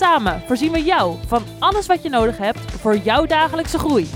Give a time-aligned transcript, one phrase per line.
[0.00, 4.08] Samen voorzien we jou van alles wat je nodig hebt voor jouw dagelijkse groei.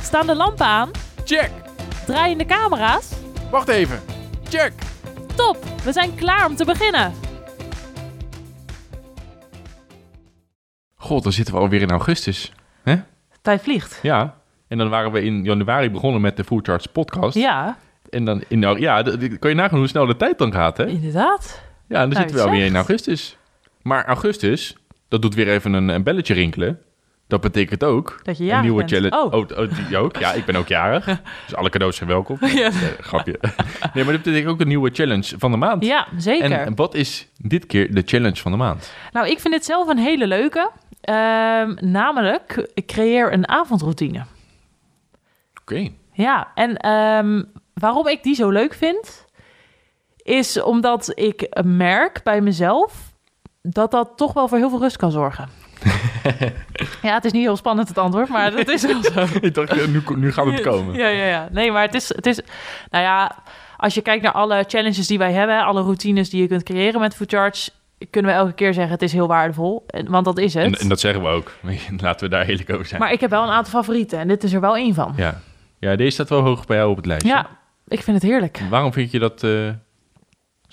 [0.00, 0.90] Staan de lampen aan?
[1.24, 1.50] Check!
[2.06, 3.12] Draaien de camera's?
[3.50, 4.00] Wacht even.
[4.48, 4.72] Check!
[5.34, 7.12] Top, we zijn klaar om te beginnen.
[10.94, 12.52] God, dan zitten we alweer in augustus.
[12.82, 12.96] hè?
[13.42, 13.98] Tijd vliegt.
[14.02, 14.34] Ja.
[14.68, 17.34] En dan waren we in januari begonnen met de Full Charge Podcast.
[17.36, 17.76] Ja,
[18.10, 19.02] En dan in, nou, ja,
[19.38, 20.86] kan je nagaan hoe snel de tijd dan gaat, hè?
[20.86, 21.60] inderdaad.
[21.88, 23.36] Ja, dan Nou, zitten we alweer in augustus.
[23.82, 24.76] Maar augustus,
[25.08, 26.80] dat doet weer even een, een belletje rinkelen.
[27.28, 28.90] Dat betekent ook Dat je een nieuwe bent.
[28.90, 29.16] challenge.
[29.22, 29.58] Oh.
[29.58, 30.16] oh, die ook.
[30.16, 31.04] Ja, ik ben ook jarig.
[31.46, 32.38] dus alle cadeaus zijn welkom.
[32.46, 32.66] Ja.
[32.66, 33.38] Eh, grapje.
[33.94, 35.84] nee, maar dat betekent ook een nieuwe challenge van de maand.
[35.84, 36.52] Ja, zeker.
[36.52, 38.92] En wat is dit keer de challenge van de maand?
[39.12, 40.70] Nou, ik vind dit zelf een hele leuke.
[41.00, 44.24] Ehm, namelijk, ik creëer een avondroutine.
[45.60, 45.88] Oké.
[46.12, 47.42] Ja, en ehm,
[47.74, 49.26] waarom ik die zo leuk vind,
[50.22, 53.05] is omdat ik merk bij mezelf
[53.68, 55.48] dat dat toch wel voor heel veel rust kan zorgen.
[57.02, 59.26] ja, het is niet heel spannend het antwoord, maar dat is wel zo.
[59.40, 60.94] ik dacht, nu, nu gaat het komen.
[60.94, 61.48] Ja, ja, ja.
[61.52, 62.40] Nee, maar het is, het is,
[62.90, 63.36] nou ja,
[63.76, 67.00] als je kijkt naar alle challenges die wij hebben, alle routines die je kunt creëren
[67.00, 67.70] met Food Charge,
[68.10, 70.64] kunnen we elke keer zeggen het is heel waardevol, want dat is het.
[70.64, 71.52] En, en dat zeggen we ook.
[71.96, 73.00] Laten we daar eerlijk over zijn.
[73.00, 75.12] Maar ik heb wel een aantal favorieten en dit is er wel één van.
[75.16, 75.40] Ja.
[75.78, 77.28] ja, deze staat wel hoog bij jou op het lijstje.
[77.28, 77.48] Ja,
[77.88, 78.62] ik vind het heerlijk.
[78.70, 79.68] Waarom vind je dat eh,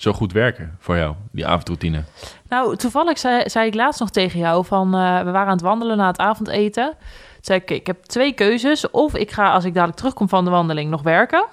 [0.04, 2.02] zo goed werken voor jou, die avondroutine?
[2.48, 4.94] Nou, toevallig zei, zei ik laatst nog tegen jou van...
[4.94, 6.90] eh, we waren aan het wandelen na het avondeten.
[6.90, 8.90] Toen zei ik, ik heb twee keuzes.
[8.90, 11.46] Of ik ga, als ik dadelijk terugkom van de wandeling, nog werken.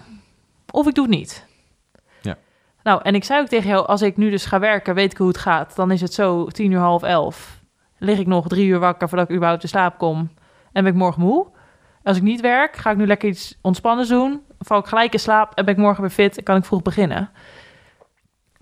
[0.71, 1.45] Of ik doe het niet.
[2.21, 2.37] Ja.
[2.83, 5.17] Nou, en ik zei ook tegen jou, als ik nu dus ga werken, weet ik
[5.17, 5.75] hoe het gaat.
[5.75, 7.59] Dan is het zo tien uur, half elf.
[7.97, 10.17] Lig ik nog drie uur wakker voordat ik überhaupt te slaap kom.
[10.71, 11.47] En ben ik morgen moe.
[12.03, 14.41] Als ik niet werk, ga ik nu lekker iets ontspannends doen.
[14.59, 16.81] Val ik gelijk in slaap en ben ik morgen weer fit en kan ik vroeg
[16.81, 17.29] beginnen.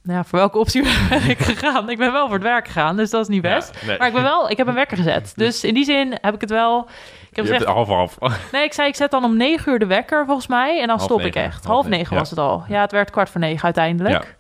[0.04, 1.90] Nou ja, voor welke optie ben ik gegaan?
[1.90, 3.80] Ik ben wel voor het werk gegaan, dus dat is niet best.
[3.80, 3.98] Ja, nee.
[3.98, 5.34] Maar ik ben wel, ik heb een wekker gezet.
[5.36, 6.88] Dus in die zin heb ik het wel.
[7.30, 8.18] Ik heb gezegd, half half.
[8.52, 10.98] nee, ik zei ik zet dan om negen uur de wekker volgens mij en dan
[10.98, 11.66] Half stop negen, ik echt.
[11.66, 12.20] half Half negen, ja.
[12.20, 12.64] was het al.
[12.68, 14.38] Ja, het werd kwart voor negen uiteindelijk.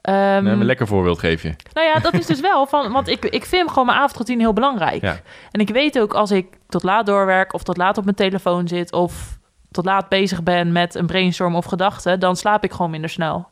[0.00, 1.54] Ehm, Nee, maar een lekker voorbeeld geef je.
[1.72, 4.52] nou ja, dat is dus wel van, want ik, ik vind gewoon mijn avondroutine heel
[4.52, 5.02] belangrijk.
[5.02, 5.16] Ja.
[5.50, 8.68] En ik weet ook als ik tot laat doorwerk of tot laat op mijn telefoon
[8.68, 9.38] zit of
[9.70, 13.48] tot laat bezig ben met een brainstorm of gedachten, dan slaap ik gewoon minder snel.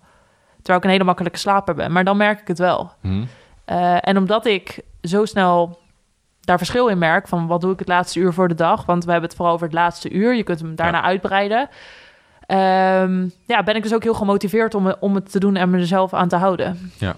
[0.62, 2.92] Terwijl ik een hele makkelijke slaper ben, maar dan merk ik het wel.
[3.00, 3.24] Hm?
[3.64, 5.80] Eh, en omdat ik zo snel
[6.40, 9.04] daar verschil in merk van wat doe ik het laatste uur voor de dag, want
[9.04, 10.34] we hebben het vooral over het laatste uur.
[10.34, 11.04] Je kunt hem daarna Ja.
[11.04, 11.68] uitbreiden.
[12.46, 15.78] Ehm, ja, ben ik dus ook heel gemotiveerd om, om het te doen en me
[15.78, 16.90] er zelf aan te houden.
[16.98, 17.16] Ja.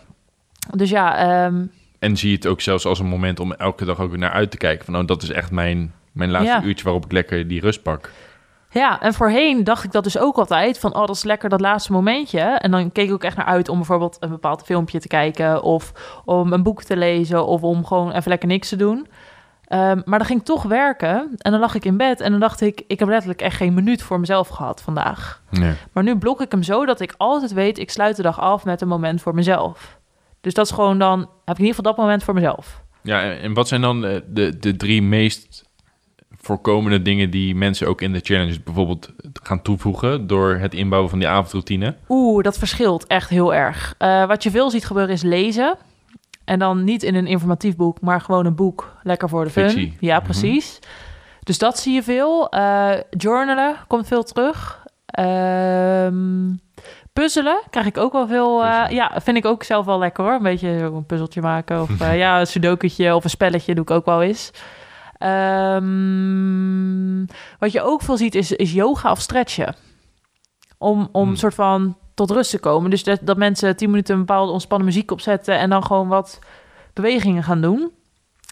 [0.76, 1.62] Dus ja, ehm,
[1.99, 4.31] En zie je het ook zelfs als een moment om elke dag ook weer naar
[4.31, 4.84] uit te kijken.
[4.84, 6.62] Van, oh, dat is echt mijn, mijn laatste Ja.
[6.62, 8.11] uurtje waarop ik lekker die rust pak.
[8.75, 11.61] Ja, en voorheen dacht ik dat dus ook altijd van, oh, dat is lekker dat
[11.61, 12.41] laatste momentje.
[12.41, 15.62] En dan keek ik ook echt naar uit om bijvoorbeeld een bepaald filmpje te kijken
[15.62, 15.93] of
[16.25, 19.07] om een boek te lezen of om gewoon even lekker niks te doen.
[19.65, 22.41] Ehm, maar dan ging ik toch werken en dan lag ik in bed en dan
[22.41, 25.43] dacht ik, ik heb letterlijk echt geen minuut voor mezelf gehad vandaag.
[25.51, 25.75] Nee.
[25.93, 28.65] Maar nu blok ik hem zo dat ik altijd weet, ik sluit de dag af
[28.65, 29.99] met een moment voor mezelf.
[30.41, 32.83] Dus dat is gewoon dan, heb ik in ieder geval dat moment voor mezelf.
[33.03, 35.65] Ja, en en wat zijn dan eh, de, de drie meest
[36.44, 39.12] voorkomende dingen die mensen ook in de challenge bijvoorbeeld
[39.43, 41.94] gaan toevoegen door het inbouwen van die avondroutine?
[42.09, 43.94] Oeh, dat verschilt echt heel erg.
[43.99, 45.77] Eh, wat je veel ziet gebeuren is lezen.
[46.44, 48.97] En dan niet in een informatief boek, maar gewoon een boek.
[49.03, 49.65] Lekker voor de fun.
[49.71, 49.97] Fictie.
[50.00, 50.25] Ja, Mhm.
[50.25, 50.78] precies.
[51.43, 52.49] Dus dat zie je veel.
[52.49, 54.82] Eh, journalen komt veel terug.
[55.06, 56.50] Ehm,
[57.12, 58.65] puzzelen krijg ik ook wel veel.
[58.65, 60.32] eh, ja, vind ik ook zelf wel lekker hoor.
[60.32, 61.82] Een beetje een puzzeltje maken.
[61.82, 64.50] Of ja, een sudokutje of een spelletje doe ik ook wel eens.
[65.94, 67.25] Ehm,
[67.58, 69.75] wat je ook veel ziet is, is yoga of stretchen.
[70.78, 71.31] Om, om Hmm.
[71.31, 72.90] een soort van tot rust te komen.
[72.90, 75.58] Dus dat, dat mensen tien minuten een bepaalde ontspannen muziek opzetten...
[75.58, 76.38] en dan gewoon wat
[76.93, 77.90] bewegingen gaan doen.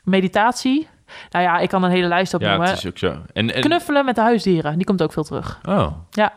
[0.05, 0.89] Meditatie.
[1.31, 2.69] Nou ja, ik kan een hele lijst Ja, opnoemen.
[2.69, 3.23] het is ook zo.
[3.33, 5.61] En, en, Knuffelen met de huisdieren, die komt ook veel terug.
[5.69, 5.93] Oh.
[6.11, 6.33] Ja.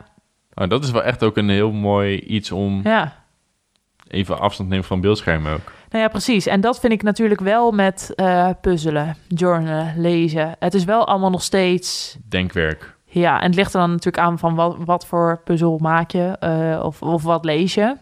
[0.54, 3.24] Oh, dat is wel echt ook een heel mooi iets om Ja,
[4.08, 5.72] even afstand te nemen van beeldschermen ook.
[5.96, 6.46] Nou ja, precies.
[6.46, 10.56] En dat vind ik natuurlijk wel met eh, puzzelen, journalen, lezen.
[10.60, 12.18] Het is wel allemaal nog steeds...
[12.30, 12.96] Denkwerk.
[13.06, 16.36] Ja, en het ligt er dan natuurlijk aan van wat, wat voor puzzel maak je
[16.40, 17.96] eh, of, of wat lees je.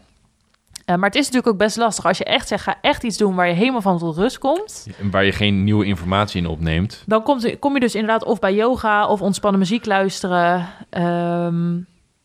[0.85, 3.17] Eh, maar het is natuurlijk ook best lastig als je echt zegt, ga echt iets
[3.17, 4.87] doen waar je helemaal van tot rust komt.
[4.99, 7.03] En Waar je geen nieuwe informatie in opneemt.
[7.05, 10.67] Dan komt, kom je dus inderdaad of bij yoga of ontspannen muziek luisteren.
[10.89, 11.75] Ehm,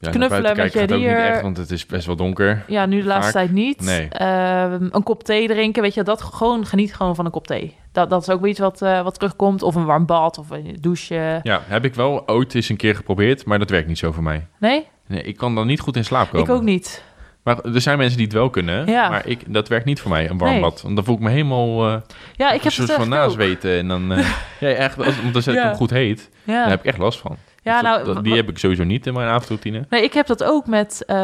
[0.00, 1.16] Ja, Knuffelen met je dier.
[1.16, 2.64] echt, want het is best wel donker.
[2.66, 3.40] ja, nu de laatste Vaak.
[3.42, 3.80] tijd niet.
[3.80, 4.08] Nee.
[4.08, 7.76] Ehm, een kop thee drinken, weet je, dat gewoon geniet gewoon van een kop thee.
[7.92, 9.62] Dat, dat is ook weer iets wat, eh, wat terugkomt.
[9.62, 11.40] Of een warm bad of een douche.
[11.42, 14.22] Ja, heb ik wel ooit eens een keer geprobeerd, maar dat werkt niet zo voor
[14.22, 14.46] mij.
[14.60, 16.46] Nee, Nee, ik kan dan niet goed in slaap komen.
[16.48, 17.02] ik ook niet.
[17.42, 19.08] Maar er zijn mensen die het wel kunnen, Ja.
[19.08, 20.60] maar ik, dat werkt niet voor mij, een warm Nee.
[20.60, 20.82] bad.
[20.82, 22.00] Want dan voel ik me helemaal eh
[22.36, 23.78] Ja, ik een heb soort het van nazweten.
[23.78, 24.18] En dan, eh,
[24.60, 24.98] ja, echt,
[25.34, 25.52] als, Ja.
[25.52, 27.36] hem goed heet, daar heb ik echt last van.
[27.68, 29.86] Ja Dus dat- nou, dat- die heb ik sowieso niet in mijn avondroutine.
[29.90, 31.04] Nee, ik heb dat ook met...
[31.06, 31.16] eh,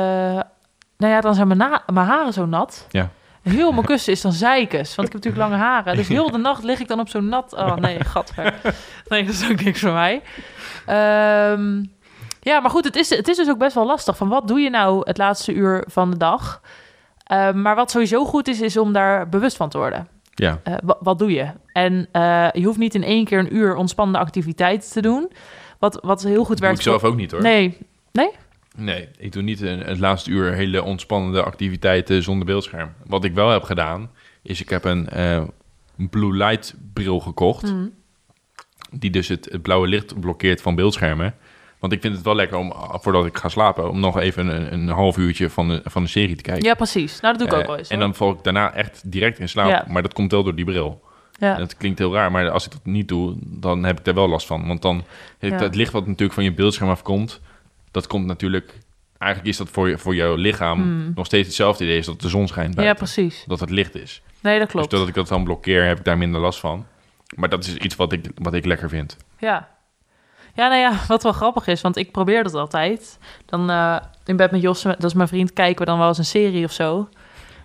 [0.96, 2.86] nou ja, dan zijn mijn, na- mijn haren zo nat.
[2.90, 3.10] Ja.
[3.42, 5.96] Heel mijn kussen is dan zeikes, want ik heb natuurlijk lange haren.
[5.96, 7.52] Dus heel de nacht lig ik dan op zo'n nat...
[7.54, 8.54] Oh nee, gadver.
[9.08, 10.22] Nee, dat is ook niks voor mij.
[10.86, 11.84] Ehm,
[12.40, 14.16] ja, maar goed, het is, het is dus ook best wel lastig.
[14.16, 16.60] Van wat doe je nou het laatste uur van de dag?
[17.24, 20.08] Ehm, maar wat sowieso goed is, is om daar bewust van te worden.
[20.34, 21.46] Ja, Eh, wa- wat doe je?
[21.72, 25.30] En eh, je hoeft niet in één keer een uur ontspannende activiteiten te doen.
[25.84, 26.76] Wat, wat heel goed werkt.
[26.76, 27.42] ik zelf ook niet hoor.
[27.42, 27.78] Nee,
[28.76, 32.92] Nee, ik doe niet een, het laatste uur hele ontspannende activiteiten zonder beeldscherm.
[33.06, 34.10] Wat ik wel heb gedaan,
[34.42, 35.42] is ik heb een eh,
[35.96, 37.62] blue light bril gekocht.
[37.72, 37.92] Mm.
[38.90, 41.34] Die dus het, het blauwe licht blokkeert van beeldschermen.
[41.78, 44.72] Want ik vind het wel lekker om, voordat ik ga slapen, om nog even een,
[44.72, 46.64] een half uurtje van de, van de serie te kijken.
[46.64, 47.20] Ja, precies.
[47.20, 47.88] Nou, dat doe ik ook Eh, wel eens.
[47.88, 49.68] En dan val ik daarna echt direct in slaap.
[49.68, 49.84] Ja.
[49.88, 51.02] Maar dat komt wel door die bril.
[51.38, 51.52] Ja.
[51.54, 54.14] En dat klinkt heel raar, maar als ik dat niet doe, dan heb ik daar
[54.14, 54.66] wel last van.
[54.66, 55.04] Want dan
[55.38, 55.58] het, Ja.
[55.58, 57.40] het licht wat natuurlijk van je beeldscherm afkomt,
[57.90, 58.78] dat komt natuurlijk...
[59.18, 61.12] Eigenlijk is dat voor, je, voor jouw lichaam Hmm.
[61.14, 62.96] nog steeds hetzelfde idee als dat de zon schijnt ja, buiten.
[62.96, 63.44] precies.
[63.46, 64.22] dat het licht is.
[64.40, 64.90] Nee, dat klopt.
[64.90, 66.86] Dus doordat ik dat dan blokkeer, heb ik daar minder last van.
[67.36, 69.16] Maar dat is iets wat ik, wat ik lekker vind.
[69.38, 69.68] Ja.
[70.54, 73.18] Ja, nou ja, wat wel grappig is, want ik probeer dat altijd.
[73.46, 76.18] Dan eh, in bed met Jos, dat is mijn vriend, kijken we dan wel eens
[76.18, 77.08] een serie of zo.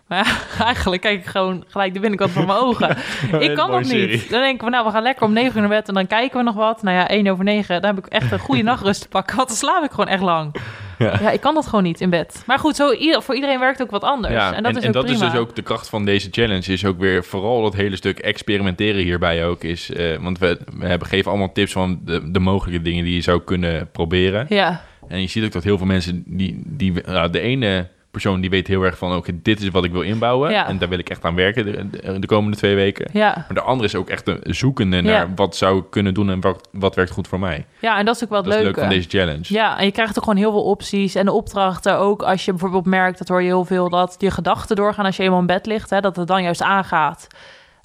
[0.09, 2.97] Maar ja, eigenlijk kijk ik gewoon gelijk de binnenkant van mijn ogen.
[3.49, 4.29] ik kan dat niet.
[4.29, 6.37] Dan denken we, nou, we gaan lekker om negen uur naar bed en dan kijken
[6.37, 6.83] we nog wat.
[6.83, 9.47] Nou ja, één over negen, dan heb ik echt een goede nachtrust te pakken, want
[9.47, 10.55] dan slaap ik gewoon echt lang.
[10.97, 11.19] Ja.
[11.21, 12.43] Ja, ik kan dat gewoon niet in bed.
[12.45, 14.33] Maar goed, zo, voor iedereen werkt ook wat anders.
[14.33, 15.25] Ja, en dat is ook dat prima.
[15.25, 16.71] is dus ook de kracht van deze challenge.
[16.71, 19.63] Is ook weer vooral dat hele stuk experimenteren hierbij ook.
[19.63, 23.15] Is, eh, want we, we hebben, geven allemaal tips van de, de mogelijke dingen die
[23.15, 24.45] je zou kunnen proberen.
[24.49, 28.41] Ja, En je ziet ook dat heel veel mensen, die, die, nou, de ene persoon
[28.41, 30.51] die weet heel erg van, oké, dit is wat ik wil inbouwen.
[30.51, 30.67] Ja.
[30.67, 33.09] En daar wil ik echt aan werken de, de, de komende twee weken.
[33.13, 33.33] ja.
[33.35, 35.33] Maar de andere is ook echt een zoekende naar Ja.
[35.35, 37.65] wat zou ik kunnen doen en wat, wat werkt goed voor mij.
[37.79, 38.65] ja, en dat is ook wel dat leuke.
[38.65, 39.43] leuk van deze challenge.
[39.53, 42.23] Ja, en je krijgt ook gewoon heel veel opties en de opdrachten ook.
[42.23, 45.23] Als je bijvoorbeeld merkt, dat hoor je heel veel, dat je gedachten doorgaan als je
[45.23, 47.27] eenmaal in bed ligt, hè, dat het dan juist aangaat.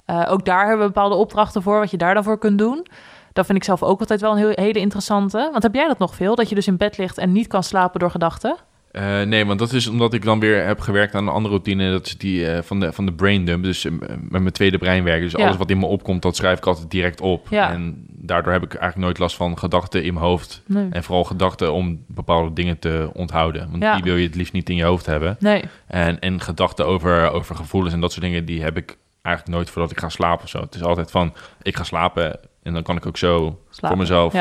[0.05, 2.85] Eh, ook daar hebben we bepaalde opdrachten voor, wat je daar dan voor kunt doen.
[3.33, 5.49] Dat vind ik zelf ook altijd wel een heel, hele interessante.
[5.51, 6.35] Want heb jij dat nog veel?
[6.35, 8.55] Dat je dus in bed ligt en niet kan slapen door gedachten?
[8.95, 11.91] Eh, nee, want dat is omdat ik dan weer heb gewerkt aan een andere routine.
[11.91, 13.63] Dat is die eh, van, de, van de brain dump.
[13.63, 15.23] Dus eh, met mijn tweede brein werken.
[15.23, 15.45] Dus Ja.
[15.45, 17.47] alles wat in me opkomt, dat schrijf ik altijd direct op.
[17.49, 17.71] Ja.
[17.71, 20.61] En daardoor heb ik eigenlijk nooit last van gedachten in mijn hoofd.
[20.65, 20.87] Nee.
[20.91, 23.67] En vooral gedachten om bepaalde dingen te onthouden.
[23.71, 23.93] Want Ja.
[23.95, 25.35] die wil je het liefst niet in je hoofd hebben.
[25.39, 25.63] Nee.
[25.87, 29.69] En, en gedachten over, over gevoelens en dat soort dingen, die heb ik eigenlijk nooit
[29.69, 30.59] voordat ik ga slapen of zo.
[30.61, 33.87] Het is altijd van, ik ga slapen en dan kan ik ook zo Slapen.
[33.89, 34.33] voor mezelf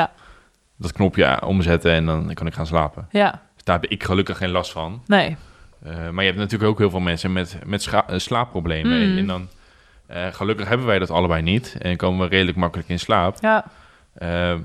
[0.77, 3.09] dat knopje omzetten en dan kan ik gaan slapen.
[3.11, 3.43] Ja.
[3.65, 5.03] Daar heb ik gelukkig geen last van.
[5.07, 5.37] Nee.
[5.83, 9.11] Eh, maar je hebt natuurlijk ook heel veel mensen met, met eh, slaapproblemen.
[9.11, 9.19] Mm.
[9.19, 9.49] En dan,
[10.07, 11.77] eh, gelukkig hebben wij dat allebei niet.
[11.79, 13.37] En komen we redelijk makkelijk in slaap.
[13.41, 13.65] Ja.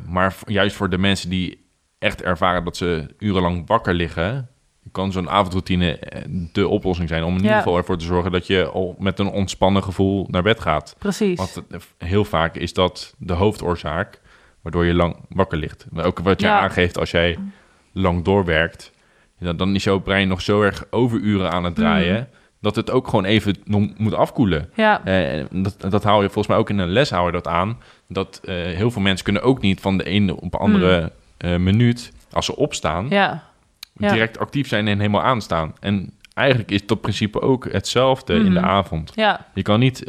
[0.07, 1.65] Maar juist voor de mensen die
[1.99, 4.49] echt ervaren dat ze urenlang wakker liggen...
[4.91, 5.99] kan zo'n avondroutine
[6.51, 7.23] de oplossing zijn.
[7.23, 7.41] Om in Ja.
[7.43, 10.95] ieder geval ervoor te zorgen dat je al met een ontspannen gevoel naar bed gaat.
[10.97, 11.37] Precies.
[11.37, 11.63] Want
[11.97, 14.21] heel vaak is dat de hoofdoorzaak...
[14.61, 15.85] waardoor je lang wakker ligt.
[15.95, 16.59] Ook wat je Ja.
[16.59, 17.37] aangeeft als jij
[17.91, 18.91] lang doorwerkt...
[19.37, 22.15] ja, dan is jouw brein nog zo erg overuren aan het draaien...
[22.19, 22.37] Mm.
[22.61, 23.55] dat het ook gewoon even
[23.97, 24.69] moet afkoelen.
[24.75, 25.05] Ja.
[25.05, 27.77] Eh, dat, dat haal je volgens mij ook in een les hou je dat aan.
[28.07, 31.55] Dat eh, heel veel mensen kunnen ook niet van de ene op de andere eh,
[31.55, 32.11] minuut...
[32.31, 33.11] als ze opstaan, Mm.
[33.11, 33.43] Ja.
[33.93, 34.11] Ja.
[34.11, 35.73] direct actief zijn en helemaal aanstaan.
[35.79, 38.65] En eigenlijk is dat principe ook hetzelfde in de Mhm.
[38.65, 39.11] avond.
[39.15, 39.45] Ja.
[39.53, 40.05] Je kan niet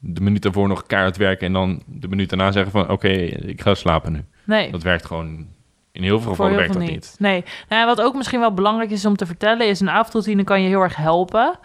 [0.00, 1.46] de minuut daarvoor nog keihard werken...
[1.46, 2.88] en dan de minuut daarna zeggen van...
[2.90, 4.24] oké, ik ga slapen nu.
[4.44, 4.70] Nee.
[4.70, 5.46] Dat werkt gewoon...
[5.94, 6.90] In heel veel gevallen werkt dat niet.
[6.90, 7.16] niet.
[7.18, 7.44] Nee.
[7.68, 10.68] Nou, wat ook misschien wel belangrijk is om te vertellen, is een avondroutine kan je
[10.68, 11.58] heel erg helpen.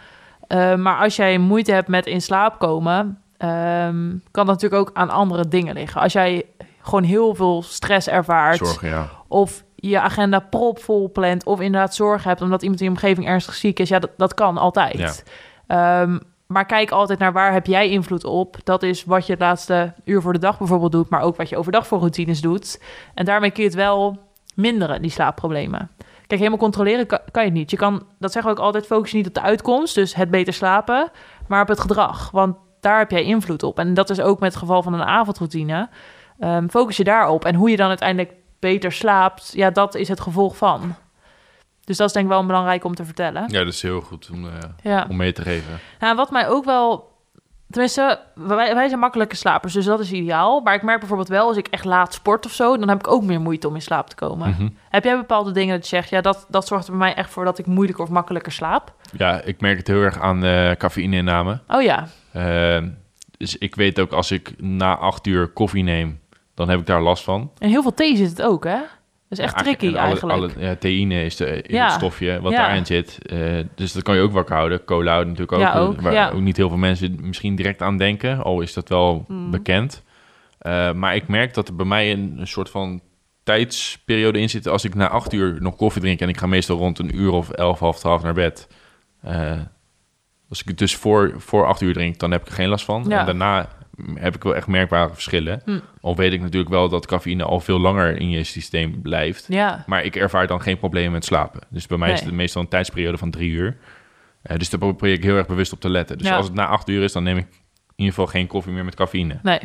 [0.47, 4.91] Eh, maar als jij moeite hebt met in slaap komen, ehm, kan dat natuurlijk ook
[4.93, 6.01] aan andere dingen liggen.
[6.01, 6.45] Als jij
[6.81, 9.09] gewoon heel veel stress ervaart, ja.
[9.27, 13.53] of je agenda propvol plant, of inderdaad zorgen hebt omdat iemand in je omgeving ernstig
[13.55, 15.23] ziek is, ja, dat, dat kan altijd.
[15.67, 16.17] Ehm,
[16.53, 18.57] maar kijk altijd naar waar heb jij invloed op.
[18.63, 21.49] Dat is wat je het laatste uur voor de dag bijvoorbeeld doet, maar ook wat
[21.49, 22.81] je overdag voor routines doet.
[23.13, 24.19] En daarmee kun je het wel
[24.55, 25.89] minderen, die slaapproblemen.
[25.97, 27.71] Kijk, helemaal controleren kan, je niet.
[27.71, 30.53] Je kan, dat zeggen we ook altijd, focus niet op de uitkomst, dus het beter
[30.53, 31.11] slapen,
[31.47, 32.31] maar op het gedrag.
[32.31, 33.79] Want daar heb jij invloed op.
[33.79, 35.89] En dat is ook met het geval van een avondroutine.
[36.39, 37.45] Ehm, focus je daarop.
[37.45, 40.95] En hoe je dan uiteindelijk beter slaapt, ja, dat is het gevolg van.
[41.89, 43.43] Dus dat is denk ik wel belangrijk om te vertellen.
[43.47, 44.51] Ja, dat is heel goed om, eh,
[44.83, 45.05] Ja.
[45.09, 45.79] om mee te geven.
[45.99, 47.07] Nou, wat mij ook wel...
[47.69, 50.61] Tenminste, wij, wij zijn makkelijke slapers, dus dat is ideaal.
[50.61, 52.77] Maar ik merk bijvoorbeeld wel, als ik echt laat sport of zo...
[52.77, 54.49] dan heb ik ook meer moeite om in slaap te komen.
[54.49, 54.69] Mhm.
[54.89, 56.09] Heb jij bepaalde dingen dat je zegt...
[56.09, 58.93] ja, dat, dat zorgt er bij mij echt voor dat ik moeilijker of makkelijker slaap?
[59.17, 61.59] Ja, ik merk het heel erg aan de cafeïne-inname.
[61.67, 62.83] Oh ja, Eh,
[63.37, 66.19] dus ik weet ook als ik na acht uur koffie neem,
[66.53, 67.51] dan heb ik daar last van.
[67.57, 68.79] en heel veel thee zit het ook, hè?
[69.29, 70.37] Dat is echt Ja, tricky alle- eigenlijk.
[70.37, 71.83] Alle, ja, theïne is, de, Ja.
[71.83, 73.17] het stofje wat daarin zit.
[73.25, 73.39] Eh,
[73.75, 74.83] dus dat kan je ook wakker houden.
[74.83, 75.75] Cola natuurlijk ook.
[75.75, 76.29] Ook, Waar ja.
[76.29, 78.43] ook niet heel veel mensen misschien direct aan denken.
[78.43, 79.51] Al is dat wel Mm.
[79.51, 80.03] bekend.
[80.59, 83.01] Eh, maar ik merk dat er bij mij een, een soort van
[83.43, 84.67] tijdsperiode in zit.
[84.67, 86.19] Als ik na acht uur nog koffie drink...
[86.19, 88.67] en ik ga meestal rond een uur of elf, half twaalf naar bed...
[89.21, 89.51] Eh,
[90.49, 92.85] als ik het dus voor, voor acht uur drink, dan heb ik er geen last
[92.85, 93.05] van.
[93.07, 93.19] Ja.
[93.19, 93.69] En daarna
[94.15, 95.61] heb ik wel echt merkbare verschillen.
[95.65, 95.79] Hm.
[96.01, 99.45] Al weet ik natuurlijk wel dat cafeïne al veel langer in je systeem blijft.
[99.47, 101.61] Ja, Maar ik ervaar dan geen probleem met slapen.
[101.69, 103.77] Dus bij mij is het meestal een tijdsperiode van drie uur.
[104.41, 106.17] Eh, dus daar probeer ik heel erg bewust op te letten.
[106.17, 106.35] Dus Ja.
[106.35, 107.55] als het na acht uur is, dan neem ik in
[107.95, 109.39] ieder geval geen koffie meer met cafeïne.
[109.43, 109.59] nee,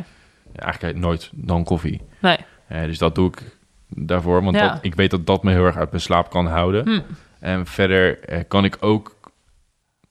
[0.55, 2.01] Eigenlijk nooit dan koffie.
[2.19, 2.37] nee.
[2.67, 3.57] Eh, dus dat doe ik
[3.89, 4.43] daarvoor.
[4.43, 6.83] Want dat, ik weet dat dat me heel erg uit mijn slaap kan houden.
[6.87, 6.99] Hm.
[7.39, 9.15] En verder eh, kan ik ook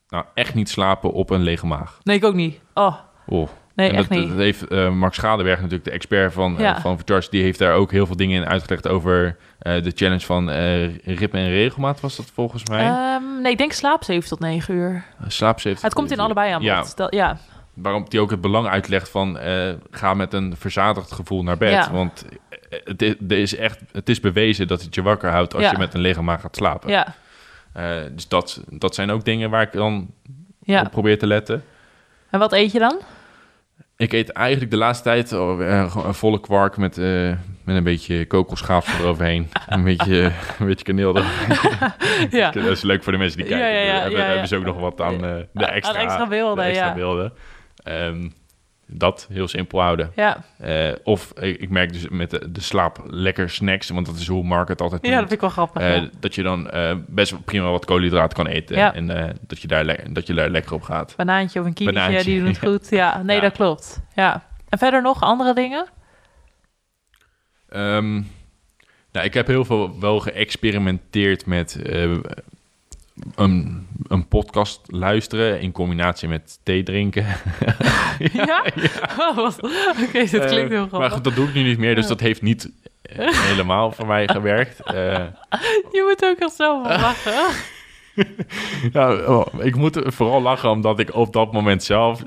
[0.09, 1.99] nou, echt niet slapen op een lege maag.
[2.03, 2.59] Nee, ik ook niet.
[2.73, 3.49] Oh, Oh.
[3.75, 4.27] Nee, en echt dat, niet.
[4.29, 6.81] dat heeft eh, Max Schadeberg natuurlijk, de expert van, eh, Ja.
[6.81, 10.49] van die heeft daar ook heel veel dingen in uitgelegd over eh, de challenge van
[11.03, 12.85] ritme en regelmaat, was dat volgens mij.
[12.85, 15.03] Ehm, nee, ik denk slaap 7 tot 9 uur.
[15.27, 16.23] Slaap 70 Het komt in uur.
[16.23, 16.61] allebei aan.
[16.61, 17.37] Ja, Dat, ja,
[17.73, 19.37] waarom die ook het belang uitlegt van
[19.91, 21.71] ga met een verzadigd gevoel naar bed.
[21.71, 21.91] Ja.
[21.91, 22.25] Want
[22.83, 25.77] het is, er is echt, het is bewezen dat het je wakker houdt als je
[25.77, 26.89] met een lege maag gaat slapen.
[26.89, 27.15] ja,
[28.11, 30.11] dus dat, dat zijn ook dingen waar ik dan
[30.63, 30.81] ja.
[30.81, 31.63] op probeer te letten.
[32.29, 32.99] En wat eet je dan?
[33.97, 37.31] Ik eet eigenlijk de laatste tijd oh, eh, een volle kwark met, eh,
[37.63, 39.49] met een beetje kokosschaaps eroverheen.
[39.67, 41.91] een, beetje, een beetje kaneel eroverheen.
[42.39, 42.51] ja.
[42.61, 43.67] Dat is leuk voor de mensen die kijken.
[43.67, 44.29] ja, ja, hebben, ja, ja.
[44.29, 46.93] hebben ze ook nog wat aan eh, de Aan extra, extra beelden, de extra ja.
[46.93, 47.33] beelden.
[47.83, 48.29] Ehm,
[48.87, 50.11] dat heel simpel houden.
[50.15, 50.43] Ja.
[50.57, 54.27] Eh, of ik, ik merk dus met de, de slaap lekker snacks, want dat is
[54.27, 55.81] hoe Mark het altijd ja, dat vind ik wel grappig.
[55.81, 56.09] Ja.
[56.19, 58.75] Dat je dan eh, best prima wat koolhydraten kan eten.
[58.75, 58.93] Ja.
[58.93, 61.13] En dat, je daar dat je daar lekker op gaat.
[61.17, 62.67] Banaantje of een kiwitje, Banaantje, die doen het ja.
[62.71, 62.89] goed.
[62.89, 63.41] Ja, nee, Ja.
[63.41, 64.01] dat klopt.
[64.15, 64.47] Ja.
[64.69, 65.87] En verder nog andere dingen?
[67.69, 68.13] Ehm,
[69.11, 71.79] nou, ik heb heel veel wel geëxperimenteerd met
[73.35, 77.25] een, een podcast luisteren in combinatie met thee drinken.
[78.33, 78.63] Ja?
[79.19, 79.37] Oh,
[80.03, 81.11] Oké, dit klinkt heel Eh, Maar grappig.
[81.13, 84.27] goed, dat doe ik nu niet meer, dus dat heeft niet eh, helemaal voor mij
[84.27, 84.79] gewerkt.
[84.83, 84.93] Eh,
[85.95, 87.55] Je moet ook zo van lachen.
[88.93, 92.23] ja, oh, ik moet vooral lachen omdat ik op dat moment zelf...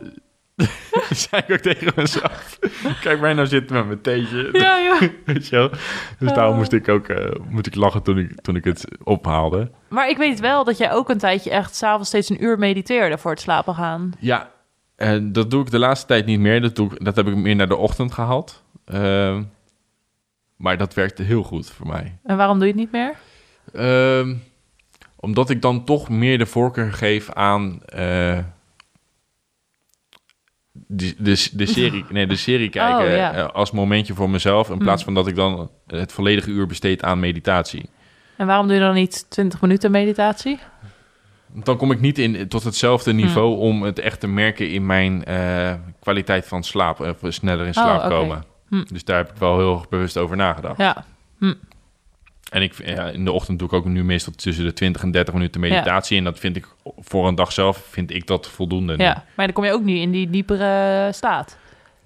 [1.10, 2.58] zei ik ook tegen mezelf.
[3.00, 4.48] Kijk mij nou zitten met mijn theetje.
[4.52, 4.98] Ja, ja.
[5.24, 5.70] Weet je wel?
[6.18, 7.06] Dus daarom moest ik ook
[7.48, 9.70] moet ik lachen toen ik, toen ik het ophaalde.
[9.88, 13.18] Maar ik weet wel dat jij ook een tijdje echt s'avonds steeds een uur mediteerde
[13.18, 14.12] voor het slapen gaan.
[14.18, 14.50] Ja,
[14.96, 16.60] en dat doe ik de laatste tijd niet meer.
[16.60, 18.62] Dat, doe ik, dat heb ik meer naar de ochtend gehaald.
[18.84, 19.42] Ehm,
[20.56, 22.18] maar dat werkte heel goed voor mij.
[22.22, 23.14] En waarom doe je het niet meer?
[23.72, 24.34] Ehm,
[25.16, 28.38] omdat ik dan toch meer de voorkeur geef aan eh,
[30.86, 33.32] de, de, de, serie, nee, de serie kijken Oh, ja.
[33.32, 34.68] eh, als momentje voor mezelf.
[34.70, 34.82] In Hm.
[34.82, 37.88] plaats van dat ik dan het volledige uur besteed aan meditatie.
[38.36, 40.58] En waarom doe je dan niet 20 minuten meditatie?
[41.52, 43.16] Want Dan kom ik niet in, tot hetzelfde Hm.
[43.16, 47.00] niveau om het echt te merken in mijn eh, kwaliteit van slaap.
[47.00, 48.44] Of sneller in slaap Oh, komen.
[48.68, 48.84] Hm.
[48.92, 50.78] Dus daar heb ik wel heel erg bewust over nagedacht.
[50.78, 51.04] Ja,
[52.50, 55.10] En ik, ja, in de ochtend doe ik ook nu meestal tussen de 20 en
[55.10, 56.18] 30 minuten meditatie.
[56.18, 56.66] En dat vind ik
[56.98, 58.94] voor een dag zelf vind ik dat voldoende.
[58.96, 59.24] ja.
[59.34, 61.58] Maar dan kom je ook niet in die diepere staat.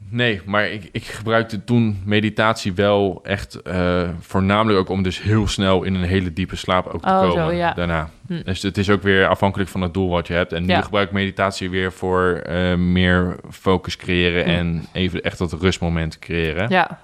[0.09, 5.49] Nee, maar ik, ik gebruikte toen meditatie wel echt eh, voornamelijk ook om dus heel
[5.49, 7.73] snel in een hele diepe slaap ook te Oh, zo, komen ja.
[7.73, 8.11] daarna.
[8.27, 8.43] Hm.
[8.45, 10.53] Dus het is ook weer afhankelijk van het doel wat je hebt.
[10.53, 10.81] En nu Ja.
[10.81, 14.51] gebruik ik meditatie weer voor eh, meer focus creëren Hm.
[14.51, 16.69] en even echt dat rustmoment creëren.
[16.69, 16.99] Ja,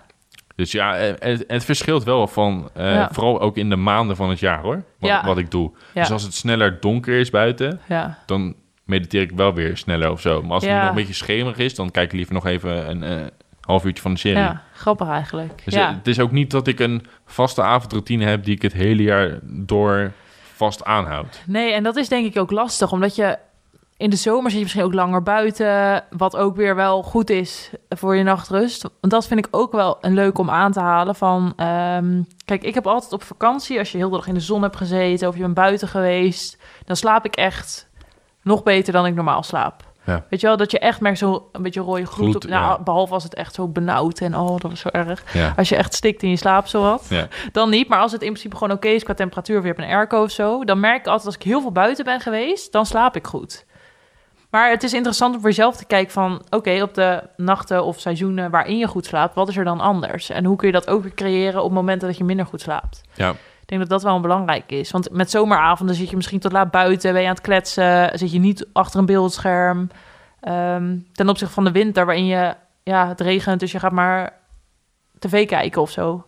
[0.59, 3.09] Dus ja, eh, het, het verschilt wel van, eh, Ja.
[3.13, 5.25] vooral ook in de maanden van het jaar hoor, wat, Ja.
[5.25, 5.71] wat ik doe.
[5.95, 6.01] Ja.
[6.01, 7.81] Dus als het sneller donker is buiten,
[8.27, 10.43] dan mediteer ik wel weer sneller of zo.
[10.43, 13.03] Maar als het nog een beetje schemerig is, dan kijk ik liever nog even een
[13.03, 13.27] eh,
[13.61, 14.39] half uurtje van de serie.
[14.39, 14.63] ja.
[14.75, 15.63] Grappig eigenlijk.
[15.65, 15.95] Dus ja.
[15.95, 19.39] het is ook niet dat ik een vaste avondroutine heb die ik het hele jaar
[19.43, 20.13] door
[20.55, 21.43] vast aanhoud.
[21.47, 23.39] Nee, en dat is denk ik ook lastig, omdat je...
[23.99, 27.71] in de zomer zit je misschien ook langer buiten, wat ook weer wel goed is
[27.89, 28.83] voor je nachtrust.
[28.83, 31.53] Want dat vind ik ook wel een leuk om aan te halen van...
[31.57, 34.63] ehm, kijk, ik heb altijd op vakantie, als je heel de dag in de zon
[34.63, 35.29] hebt gezeten...
[35.29, 37.89] of je bent buiten geweest, dan slaap ik echt
[38.43, 39.87] nog beter dan ik normaal slaap.
[40.05, 40.25] Ja.
[40.31, 42.31] Weet je wel, dat je echt merkt zo een beetje rode gloed.
[42.31, 42.83] Gloed, op, nou, ja.
[42.83, 45.25] Behalve als het echt zo benauwd en oh, dat was zo erg.
[45.33, 45.53] Ja.
[45.57, 47.07] Als je echt stikt in je slaap, zowat.
[47.09, 47.29] Ja.
[47.53, 47.89] Dan niet.
[47.89, 50.23] Maar als het in principe gewoon oké is qua temperatuur, of je hebt een airco
[50.23, 53.17] of zo, dan merk ik altijd als ik heel veel buiten ben geweest, dan slaap
[53.17, 53.67] ik goed.
[54.51, 58.01] Maar het is interessant om voor jezelf te kijken van, oké, op de nachten of
[58.01, 60.31] seizoenen waarin je goed slaapt, wat is er dan anders?
[60.31, 63.03] En hoe kun je dat ook weer creëren op momenten dat je minder goed slaapt?
[63.15, 63.31] Ja.
[63.31, 64.91] Ik denk dat dat wel belangrijk is.
[64.91, 68.33] Want met zomeravonden zit je misschien tot laat buiten, ben je aan het kletsen, zit
[68.33, 69.91] je niet achter een beeldscherm.
[70.41, 74.33] Ehm, ten opzichte van de winter, waarin je, ja, het regent, dus je gaat maar
[75.19, 76.25] tv kijken of zo.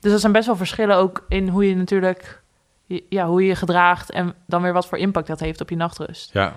[0.00, 2.42] Dus dat zijn best wel verschillen ook in hoe je natuurlijk,
[3.08, 5.76] ja, hoe je je gedraagt en dan weer wat voor impact dat heeft op je
[5.76, 6.32] nachtrust.
[6.32, 6.52] Ja.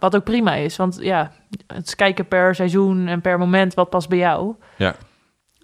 [0.00, 1.32] Wat ook prima is, want ja,
[1.66, 4.54] het is kijken per seizoen en per moment wat past bij jou.
[4.76, 4.94] Ja.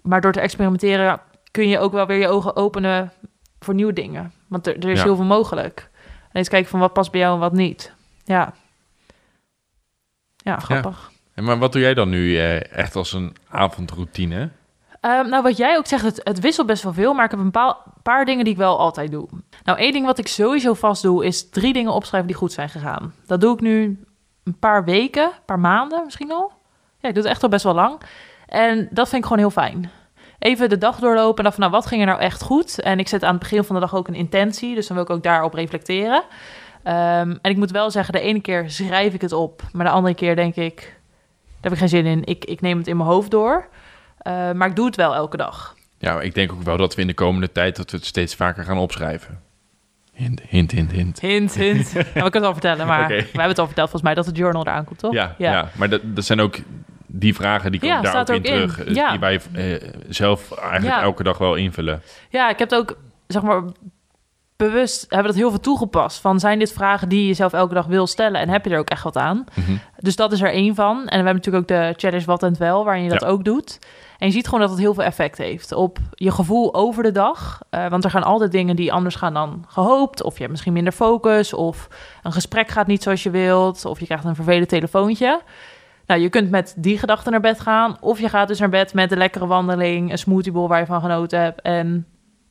[0.01, 1.19] Maar door te experimenteren
[1.51, 3.11] kun je ook wel weer je ogen openen
[3.59, 4.31] voor nieuwe dingen.
[4.47, 5.03] Want er, er is Ja.
[5.03, 5.89] heel veel mogelijk.
[6.31, 7.93] En eens kijken van wat past bij jou en wat niet.
[8.25, 8.53] Ja.
[10.37, 11.11] Ja, grappig.
[11.33, 14.49] En maar wat doe jij dan nu eh, echt als een avondroutine?
[15.01, 17.39] Ehm, nou, wat jij ook zegt, het, het wisselt best wel veel, maar ik heb
[17.39, 19.27] een paar, paar dingen die ik wel altijd doe.
[19.63, 22.69] Nou, één ding wat ik sowieso vast doe, is drie dingen opschrijven die goed zijn
[22.69, 23.13] gegaan.
[23.25, 24.03] Dat doe ik nu
[24.47, 26.51] een paar weken, een paar maanden misschien al.
[26.99, 28.01] Ja, ik doe het echt al best wel lang.
[28.45, 29.91] En dat vind ik gewoon heel fijn.
[30.39, 32.81] Even de dag doorlopen en dan van, nou, wat ging er nou echt goed?
[32.81, 35.05] En ik zet aan het begin van de dag ook een intentie, dus dan wil
[35.05, 36.23] ik ook daarop reflecteren.
[36.83, 39.91] Ehm, en ik moet wel zeggen, de ene keer schrijf ik het op, maar de
[39.91, 42.23] andere keer denk ik, daar heb ik geen zin in.
[42.23, 43.67] Ik, ik neem het in mijn hoofd door.
[44.27, 45.75] Uh, maar ik doe het wel elke dag.
[45.97, 48.35] Ja, ik denk ook wel dat we in de komende tijd dat we het steeds
[48.35, 49.41] vaker gaan opschrijven.
[50.17, 51.19] Hint, hint, hint, hint.
[51.19, 51.93] Hint, hint.
[51.93, 54.25] nou, we kunnen het al vertellen, maar we hebben het al verteld volgens mij dat
[54.25, 55.13] het journal eraan komt, toch?
[55.13, 55.69] Ja, ja.
[55.75, 56.57] maar dat, dat zijn ook
[57.05, 58.67] die vragen die komen Ja, daar ook in er ook in.
[58.67, 58.85] terug.
[58.87, 59.09] eh, Ja.
[59.11, 62.01] Die wij eh, zelf eigenlijk elke dag wel invullen.
[62.29, 62.97] Ja, ik heb het ook,
[63.27, 63.61] zeg maar,
[64.57, 66.19] bewust hebben we dat heel veel toegepast.
[66.21, 68.79] Van zijn dit vragen die je zelf elke dag wil stellen en heb je er
[68.79, 69.45] ook echt wat aan?
[69.53, 69.77] Mhm.
[69.97, 70.97] Dus dat is er één van.
[70.97, 73.27] En we hebben natuurlijk ook de challenge Wat en het Wel, waarin je dat Ja.
[73.27, 73.79] ook doet.
[74.17, 77.11] En je ziet gewoon dat het heel veel effect heeft op je gevoel over de
[77.11, 77.61] dag.
[77.69, 80.23] Eh, want er gaan altijd dingen die anders gaan dan gehoopt.
[80.23, 81.53] Of je hebt misschien minder focus.
[81.53, 81.87] Of
[82.23, 83.85] een gesprek gaat niet zoals je wilt.
[83.85, 85.41] Of je krijgt een vervelend telefoontje.
[86.05, 87.97] Nou, je kunt met die gedachten naar bed gaan.
[87.99, 91.01] Of je gaat dus naar bed met een lekkere wandeling, een smoothiebol waar je van
[91.01, 91.61] genoten hebt.
[91.61, 92.07] En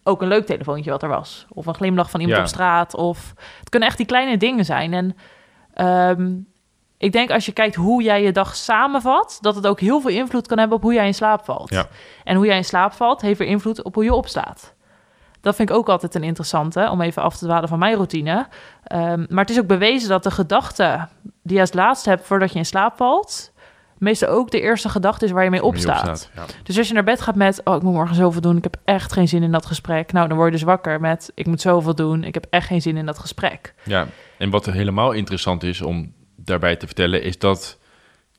[0.07, 1.47] ook een leuk telefoontje wat er was.
[1.49, 2.45] Of een glimlach van iemand Ja.
[2.45, 2.95] op straat.
[2.95, 4.93] Of het kunnen echt die kleine dingen zijn.
[4.95, 5.17] En
[5.75, 6.33] ehm,
[6.99, 10.11] ik denk als je kijkt hoe jij je dag samenvat, dat het ook heel veel
[10.11, 11.71] invloed kan hebben op hoe jij in slaap valt.
[11.71, 11.87] Ja.
[12.25, 14.75] En hoe jij in slaap valt, heeft weer invloed op hoe je opstaat.
[15.41, 18.47] Dat vind ik ook altijd een interessante, om even af te dwalen van mijn routine.
[18.85, 21.09] Ehm, maar het is ook bewezen dat de gedachte
[21.43, 23.53] die je als laatste hebt voordat je in slaap valt,
[23.99, 26.31] meestal ook de eerste gedachte is waar je mee je opstaat.
[26.35, 26.45] Ja.
[26.63, 28.77] Dus als je naar bed gaat met, oh, ik moet morgen zoveel doen, ik heb
[28.85, 30.13] echt geen zin in dat gesprek.
[30.13, 32.83] Nou, dan word je dus wakker met, ik moet zoveel doen, ik heb echt geen
[32.83, 33.75] zin in dat gesprek.
[33.85, 34.07] ja,
[34.39, 37.79] en wat er helemaal interessant is om daarbij te vertellen, is dat,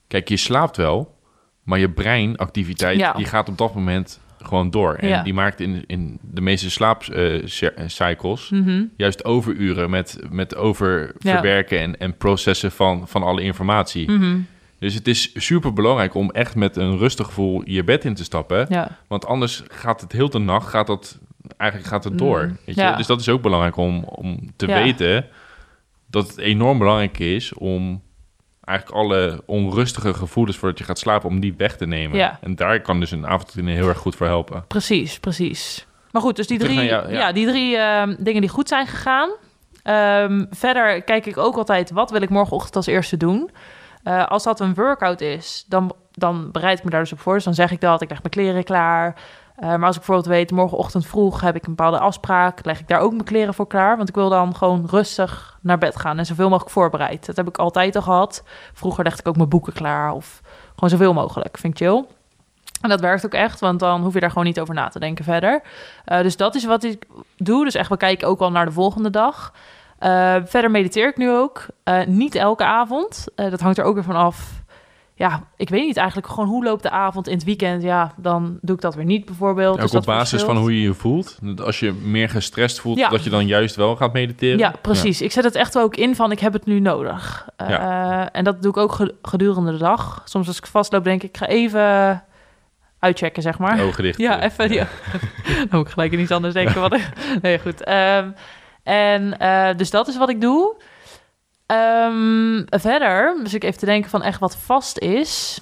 [0.08, 1.16] kijk, je slaapt wel,
[1.64, 3.14] maar je breinactiviteit, Ja.
[3.14, 4.94] die gaat op dat moment gewoon door.
[4.94, 5.24] En Ja.
[5.24, 8.84] die maakt in, in de meeste slaapcycles Mhm.
[8.98, 14.12] juist overuren met, met oververwerken en, en processen van, van alle informatie.
[14.12, 14.38] Mhm.
[14.80, 18.24] Dus het is super belangrijk om echt met een rustig gevoel je bed in te
[18.24, 18.66] stappen.
[18.70, 18.98] Ja.
[19.08, 21.18] Want anders gaat het heel de nacht, gaat dat,
[21.58, 22.44] eigenlijk gaat het door.
[22.44, 22.82] Mm, Weet je?
[22.82, 22.96] ja.
[22.96, 24.84] Dus dat is ook belangrijk om, om te Ja.
[24.84, 25.26] weten
[26.10, 28.02] dat het enorm belangrijk is om
[28.62, 32.38] eigenlijk alle onrustige gevoelens voordat je gaat slapen, om die weg te nemen.
[32.42, 34.66] En daar kan dus een avondroutine heel erg goed voor helpen.
[34.68, 35.86] Precies, precies.
[36.12, 37.20] Maar goed, dus die drie, naar jou, ja.
[37.20, 37.32] ja.
[37.32, 39.30] die drie ehm, dingen die goed zijn gegaan.
[39.84, 43.50] Ehm, verder kijk ik ook altijd, wat wil ik morgenochtend als eerste doen?
[44.08, 47.34] Eh, als dat een workout is, dan, dan bereid ik me daar dus op voor.
[47.34, 49.16] Dus dan zeg ik dat, ik leg mijn kleren klaar.
[49.56, 52.88] Eh, maar als ik bijvoorbeeld weet, morgenochtend vroeg heb ik een bepaalde afspraak, leg ik
[52.88, 53.98] daar ook mijn kleren voor klaar.
[53.98, 57.26] Want ik wil dan gewoon rustig naar bed gaan en zoveel mogelijk voorbereid.
[57.26, 58.44] Dat heb ik altijd al gehad.
[58.74, 60.42] Vroeger legde ik ook mijn boeken klaar of
[60.74, 61.58] gewoon zoveel mogelijk.
[61.58, 62.06] Vind ik chill.
[62.82, 65.00] En dat werkt ook echt, want dan hoef je daar gewoon niet over na te
[65.00, 65.62] denken verder.
[66.06, 67.06] Eh, dus dat is wat ik
[67.38, 67.64] doe.
[67.64, 69.54] Dus echt, we kijken ook al naar de volgende dag.
[70.00, 71.66] Eh, verder mediteer ik nu ook.
[71.84, 73.26] Eh, niet elke avond.
[73.36, 74.52] Eh, dat hangt er ook weer van af.
[75.14, 77.84] Ja, ik weet niet eigenlijk gewoon hoe loopt de avond in het weekend.
[77.84, 79.76] Ja, dan doe ik dat weer niet bijvoorbeeld.
[79.76, 80.52] Ook Dus op basis verschilt.
[80.52, 81.38] van hoe je je voelt.
[81.64, 83.10] Als je meer gestrest voelt, Ja.
[83.10, 84.58] dat je dan juist wel gaat mediteren.
[84.58, 85.22] Ja, precies.
[85.22, 87.48] Ik zet het echt wel ook in van ik heb het nu nodig.
[88.32, 90.22] En dat doe ik ook ge- gedurende de dag.
[90.26, 92.24] Soms als ik vastloop denk ik, ik ga even
[93.00, 93.82] uitchecken, zeg maar.
[93.84, 94.18] Ogen dicht.
[94.18, 94.74] Ja, even.
[94.74, 94.88] Ja.
[95.70, 96.82] Dan moet ik gelijk iets anders denken.
[96.82, 96.98] Wat...
[97.42, 97.84] Nee, goed.
[97.84, 98.30] Ehm,
[98.88, 100.76] en eh, dus dat is wat ik doe.
[101.66, 105.60] Ehm, verder, dus ik even te denken van echt wat vast is.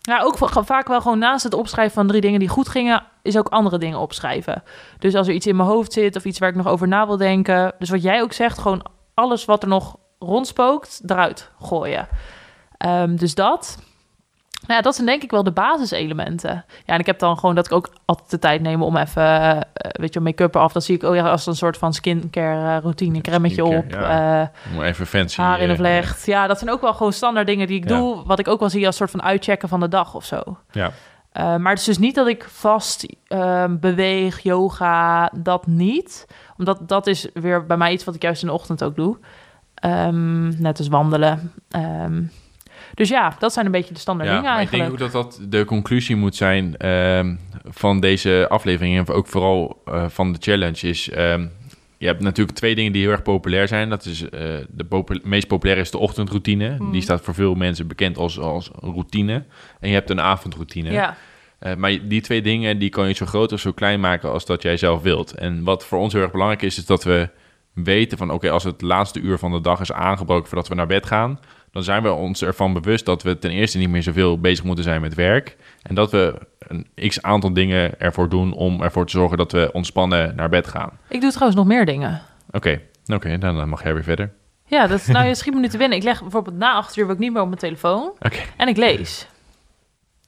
[0.00, 3.02] Ja, ook va- vaak wel gewoon naast het opschrijven van drie dingen die goed gingen,
[3.22, 4.62] is ook andere dingen opschrijven.
[4.98, 7.06] Dus als er iets in mijn hoofd zit of iets waar ik nog over na
[7.06, 7.72] wil denken.
[7.78, 12.08] Dus wat jij ook zegt, gewoon alles wat er nog rondspookt, eruit gooien.
[12.76, 13.78] Ehm, dus dat.
[14.66, 16.64] Nou ja, dat zijn denk ik wel de basiselementen.
[16.84, 19.22] Ja, en ik heb dan gewoon dat ik ook altijd de tijd neem om even,
[19.22, 19.60] eh,
[19.92, 20.72] weet je, make-up af.
[20.72, 23.72] Dan zie ik, oh ja, als een soort van skincare eh, routine, cremmetje op.
[23.88, 24.48] Skincare,
[24.78, 25.40] eh, even fancy.
[25.40, 26.26] haar in of legt.
[26.26, 27.96] Ja, dat zijn ook wel gewoon standaard dingen die ik Ja.
[27.96, 28.22] doe.
[28.26, 30.42] Wat ik ook wel zie als soort van uitchecken van de dag of zo.
[30.70, 30.90] Ja.
[31.34, 36.26] Maar het is dus niet dat ik vast ehm, beweeg, yoga, dat niet.
[36.58, 39.18] Omdat dat is weer bij mij iets wat ik juist in de ochtend ook doe.
[39.74, 41.52] Ehm, net als wandelen.
[41.70, 42.22] Ehm,
[42.94, 45.00] dus ja, dat zijn een beetje de standaard Ja, dingen maar ik eigenlijk.
[45.00, 49.82] denk ook dat dat de conclusie moet zijn ehm, van deze aflevering en ook vooral
[49.84, 51.10] eh, van de challenge is...
[51.10, 51.46] ehm,
[51.98, 53.88] je hebt natuurlijk twee dingen die heel erg populair zijn.
[53.88, 54.30] Dat is eh,
[54.70, 56.76] de meest populaire is de ochtendroutine.
[56.78, 56.90] Mhm.
[56.90, 59.44] Die staat voor veel mensen bekend als, als routine.
[59.80, 60.92] En je hebt een avondroutine.
[60.92, 61.16] Ja,
[61.58, 64.46] Eh, maar die twee dingen die kan je zo groot of zo klein maken als
[64.46, 65.32] dat jij zelf wilt.
[65.32, 67.28] En wat voor ons heel erg belangrijk is, is dat we
[67.72, 70.86] weten van oké, als het laatste uur van de dag is aangebroken voordat we naar
[70.86, 71.38] bed gaan,
[71.72, 74.84] dan zijn we ons ervan bewust dat we ten eerste niet meer zoveel bezig moeten
[74.84, 75.56] zijn met werk.
[75.82, 79.70] En dat we een x aantal dingen ervoor doen om ervoor te zorgen dat we
[79.72, 80.98] ontspannen naar bed gaan.
[81.08, 82.20] ik doe trouwens nog meer dingen.
[82.50, 84.32] Oké, oké, dan dan mag jij weer verder.
[84.66, 85.98] Ja, dat is nou je schiet me nu te binnen.
[85.98, 88.12] Ik leg bijvoorbeeld na acht uur ook niet meer op mijn telefoon.
[88.20, 89.26] Oké, En ik lees.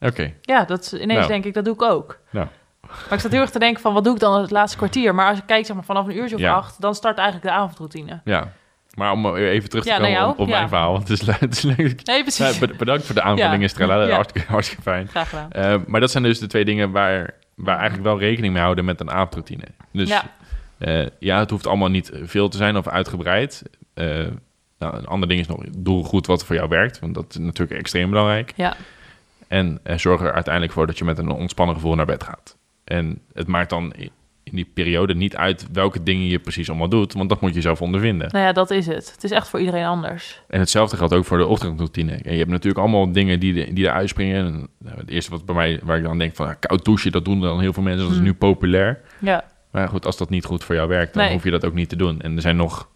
[0.00, 0.32] oké.
[0.40, 1.26] Ja, dat is, ineens Nou.
[1.28, 2.18] denk ik, dat doe ik ook.
[2.30, 2.46] Nou.
[2.88, 5.14] Maar ik zat heel erg te denken van, wat doe ik dan het laatste kwartier?
[5.14, 6.54] Maar als ik kijk zeg maar, vanaf een uurtje of Ja.
[6.54, 8.20] acht, dan start eigenlijk de avondroutine.
[8.24, 8.52] Ja.
[8.94, 10.56] Maar om even terug te Ja, komen op, op ja.
[10.56, 12.04] mijn verhaal, want het is, le- het is leuk.
[12.06, 12.58] Nee, precies.
[12.58, 13.62] Bedankt voor de aanvulling, Ja.
[13.64, 13.94] Estrella.
[13.94, 14.14] Dat is Ja.
[14.14, 15.08] hartstikke, hartstikke fijn.
[15.08, 15.50] Graag gedaan.
[15.50, 18.84] Eh, maar dat zijn dus de twee dingen waar, waar eigenlijk wel rekening mee houden
[18.84, 19.64] met een avondroutine.
[19.92, 20.22] Dus Ja.
[20.78, 21.08] ja.
[21.18, 23.62] ja, het hoeft allemaal niet veel te zijn of uitgebreid.
[23.94, 24.06] Eh,
[24.78, 26.98] nou, een ander ding is nog, doe goed wat voor jou werkt.
[26.98, 28.52] Want dat is natuurlijk extreem belangrijk.
[28.56, 28.76] Ja.
[29.48, 32.56] En eh, zorg er uiteindelijk voor dat je met een ontspannen gevoel naar bed gaat.
[32.84, 33.92] En het maakt dan
[34.54, 37.12] die periode niet uit welke dingen je precies allemaal doet.
[37.12, 38.28] Want dat moet je zelf ondervinden.
[38.32, 39.10] Nou ja, dat is het.
[39.14, 40.40] Het is echt voor iedereen anders.
[40.48, 42.12] En hetzelfde geldt ook voor de ochtendroutine.
[42.12, 44.44] En je hebt natuurlijk allemaal dingen die, de- die eruit springen.
[44.46, 47.12] En, nou, het eerste wat bij mij, waar ik dan denk van, ja, koud douchen,
[47.12, 48.00] dat doen dan heel veel mensen.
[48.02, 48.26] Dat is Hmm.
[48.26, 49.00] nu populair.
[49.18, 51.32] Ja, Maar goed, als dat niet goed voor jou werkt, dan Nee.
[51.32, 52.20] hoef je dat ook niet te doen.
[52.20, 52.88] En er zijn nog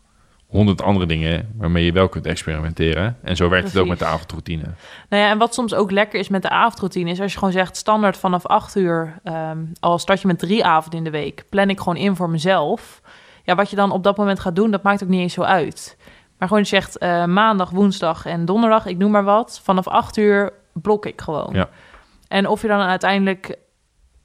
[0.48, 3.16] honderd andere dingen waarmee je wel kunt experimenteren.
[3.22, 4.62] En zo werkt het ook met de avondroutine.
[5.08, 7.10] nou ja, en wat soms ook lekker is met de avondroutine...
[7.10, 9.18] is als je gewoon zegt standaard vanaf acht uur...
[9.24, 11.44] ehm, al start je met drie avonden in de week...
[11.48, 13.00] plan ik gewoon in voor mezelf.
[13.44, 15.42] Ja, wat je dan op dat moment gaat doen, dat maakt ook niet eens zo
[15.42, 15.96] uit.
[16.38, 19.60] Maar gewoon je zegt eh, maandag, woensdag en donderdag, ik noem maar wat...
[19.64, 21.50] vanaf acht uur blok ik gewoon.
[21.52, 21.68] Ja.
[22.28, 23.56] En of je dan uiteindelijk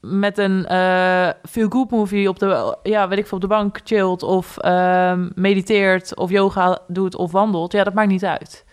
[0.05, 3.79] met een eh feel good movie op de, ja, weet ik veel, op de bank
[3.83, 8.65] chillt of ehm, mediteert of yoga doet of wandelt, ja, dat maakt niet uit.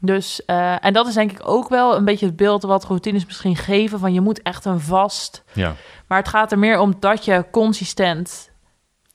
[0.00, 3.26] Dus, eh, en dat is denk ik ook wel een beetje het beeld wat routines
[3.26, 5.44] misschien geven van je moet echt een vast.
[5.52, 5.74] Ja,
[6.06, 8.50] Maar het gaat er meer om dat je consistent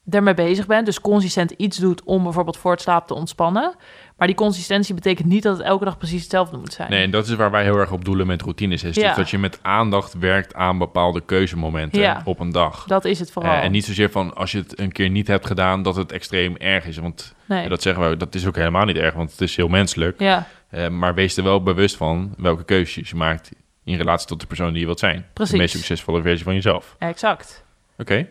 [0.09, 0.85] ermee bezig bent.
[0.85, 3.75] Dus consistent iets doet om bijvoorbeeld voor het slapen te ontspannen.
[4.23, 6.89] Maar die consistentie betekent niet dat het elke dag precies hetzelfde moet zijn.
[6.89, 8.83] nee, en dat is waar wij heel erg op doelen met routines.
[8.83, 9.07] Is Ja.
[9.07, 12.21] dus dat je met aandacht werkt aan bepaalde keuzemomenten Ja.
[12.25, 12.83] op een dag.
[12.87, 13.53] Dat is het vooral.
[13.53, 16.11] Eh, en niet zozeer van als je het een keer niet hebt gedaan, dat het
[16.11, 16.97] extreem erg is.
[16.97, 17.69] Want nee.
[17.69, 20.19] dat zeggen we, dat is ook helemaal niet erg, want het is heel menselijk.
[20.19, 23.51] Ja, Eh, maar wees er wel bewust van welke keuzes je maakt
[23.83, 25.25] in relatie tot de persoon die je wilt zijn.
[25.33, 25.53] Precies.
[25.53, 26.95] De meest succesvolle versie van jezelf.
[26.99, 27.63] exact.
[27.97, 28.27] Oké.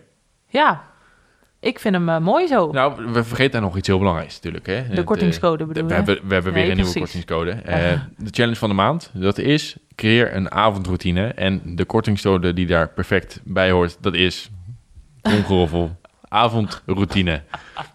[0.48, 0.82] Ja,
[1.62, 2.70] ik vind hem eh, mooi zo.
[2.70, 4.66] Nou, we vergeten daar nog iets heel belangrijks natuurlijk.
[4.66, 4.88] Hè?
[4.94, 7.50] de kortingscode de- bedoel we hebben, we hebben weer een nieuwe kortingscode.
[7.50, 11.26] Eh, De challenge van de maand, dat is creëer een avondroutine.
[11.26, 14.50] En de kortingscode die daar perfect bij hoort, dat is
[15.22, 15.90] ongeroffel.
[16.28, 17.42] avondroutine.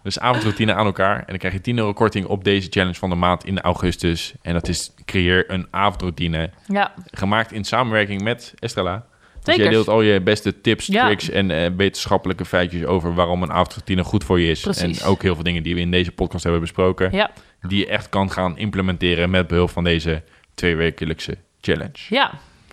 [0.02, 1.18] Dus avondroutine aan elkaar.
[1.18, 4.34] En dan krijg je 10 euro korting op deze challenge van de maand in augustus.
[4.42, 6.50] En dat is creëer een avondroutine.
[6.66, 9.04] Ja, Gemaakt in samenwerking met Estrella.
[9.42, 9.62] Zeker.
[9.62, 11.04] jij deelt al je beste tips, Ja.
[11.04, 14.60] tricks en eh, wetenschappelijke feitjes over waarom een avondroutine goed voor je is.
[14.60, 15.00] Precies.
[15.00, 17.12] En ook heel veel dingen die we in deze podcast hebben besproken.
[17.12, 20.22] Ja, Die je echt kan gaan implementeren met behulp van deze
[20.54, 21.98] tweewekelijkse challenge.
[22.08, 22.32] ja,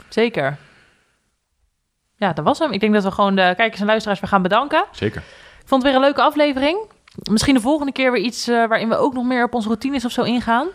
[0.09, 0.57] zeker.
[2.17, 2.71] Ja, dat was hem.
[2.71, 4.85] Ik denk dat we gewoon de kijkers en luisteraars weer gaan bedanken.
[4.91, 5.21] Zeker.
[5.61, 6.77] Ik vond het weer een leuke aflevering.
[7.31, 10.05] Misschien de volgende keer weer iets eh, waarin we ook nog meer op onze routines
[10.05, 10.67] of zo ingaan.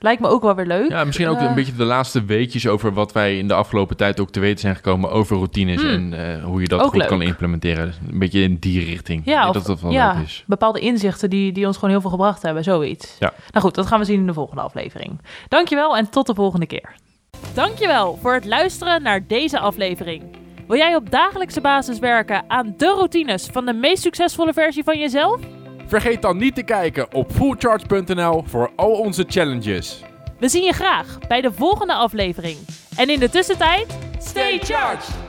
[0.00, 0.90] Lijkt me ook wel weer leuk.
[0.90, 3.96] Ja, misschien ook Eh, een beetje de laatste weetjes over wat wij in de afgelopen
[3.96, 5.90] tijd ook te weten zijn gekomen over routines Hmm.
[5.90, 7.86] en eh, hoe je dat goed kan implementeren.
[7.86, 9.22] Dus een beetje in die richting.
[9.24, 10.44] Ja, of- dat dat wel ja, leuk is.
[10.46, 13.16] bepaalde inzichten die, die ons gewoon heel veel gebracht hebben, zoiets.
[13.18, 13.32] Ja.
[13.50, 15.20] Nou goed, dat gaan we zien in de volgende aflevering.
[15.48, 16.94] Dankjewel en tot de volgende keer.
[17.54, 20.22] Dankjewel voor het luisteren naar deze aflevering.
[20.68, 24.98] Wil jij op dagelijkse basis werken aan de routines van de meest succesvolle versie van
[24.98, 25.40] jezelf?
[25.88, 30.02] Vergeet dan niet te kijken op fullcharge.nl voor al onze challenges.
[30.38, 32.56] We zien je graag bij de volgende aflevering.
[32.96, 35.27] En in de tussentijd, stay charged!